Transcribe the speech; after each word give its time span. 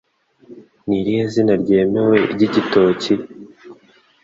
Ni 0.85 0.95
irihe 0.99 1.23
zina 1.33 1.53
ryemewe 1.61 2.17
ry'igitoki? 2.33 3.13